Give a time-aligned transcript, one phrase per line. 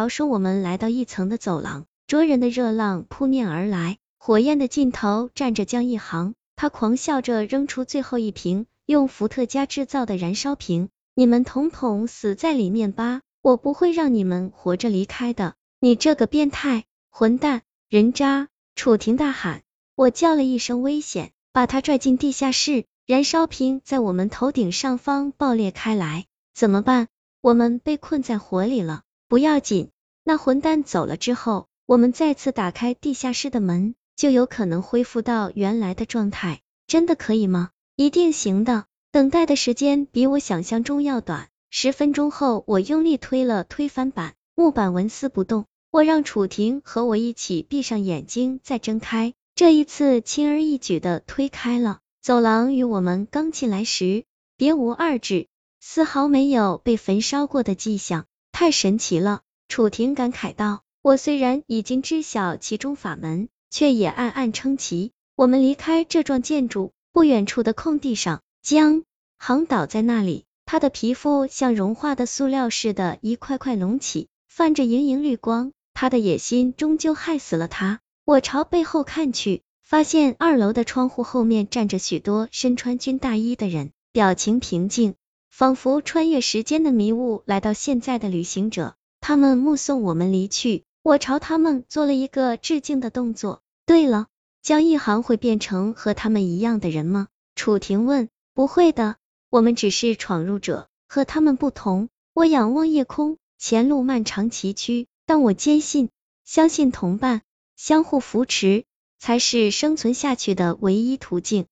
[0.00, 17.60] 逃生我们来到一层的走廊，灼人的热浪扑面而来，火焰的尽头站着江一航，他狂笑着扔出最后一瓶用伏特加制造的燃烧瓶，你们统统死在里面吧，我不会让你们活着离开的，你这个变态混蛋
[17.90, 18.48] 人渣！
[18.74, 19.60] 楚婷大喊，
[19.96, 26.24] 我叫了一声危险，把他拽进地下室，燃烧瓶在我们头顶上方爆裂开来，
[26.54, 27.08] 怎么办？
[27.42, 29.02] 我们被困在火里了。
[29.30, 29.90] 不要紧，
[30.24, 36.62] 那混蛋走了之后，我们再次打开地下室的门，就有可能恢复到原来的状态。
[36.88, 37.70] 真的可以吗？
[37.94, 38.86] 一定行的。
[39.12, 41.48] 等待的时间比我想象中要短。
[41.70, 45.66] 十分钟后，我用力推了推翻板，木板纹丝不动。
[45.92, 49.34] 我让楚婷和我一起闭上眼睛，再睁开。
[49.54, 54.24] 这一次轻而易举的推开了走廊，与我们刚进来时
[54.56, 55.46] 别无二致，
[55.78, 58.26] 丝毫没有被焚烧过的迹象。
[58.60, 60.82] 太神奇了，楚婷感慨道。
[61.00, 65.12] 我虽然已经知晓其中法门，却也暗暗称奇。
[65.34, 69.04] 我们离开这幢建筑，不远处的空地上，江
[69.38, 75.72] 航倒在那里，他的皮肤像融化的塑料似的，一块块隆起，泛着莹莹绿光。
[75.94, 78.00] 他的野心终究害死了他。
[78.26, 85.14] 我朝背后看去，发现二楼的窗户后面站着许多身穿军大衣的人，表情平静。
[85.50, 90.84] 仿佛穿越时间的迷雾来到现在的旅行者，他们目送我们离去。
[91.02, 93.60] 我朝他们做了一个致敬的动作。
[93.84, 94.28] 对了，
[94.62, 97.28] 江一航会变成和他们一样的人吗？
[97.54, 98.28] 楚婷问。
[98.52, 99.16] 不会的，
[99.48, 102.08] 我们只是闯入者，和他们不同。
[102.34, 106.10] 我仰望夜空，前路漫长崎岖，但我坚信，
[106.44, 107.42] 相信同伴，
[107.76, 108.84] 相互扶持，
[109.18, 111.66] 才是生存下去的唯一途径。